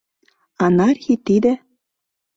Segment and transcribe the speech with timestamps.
[0.67, 1.53] Анархий тиде!..